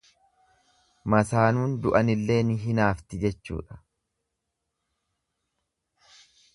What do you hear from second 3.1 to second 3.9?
jechuudha.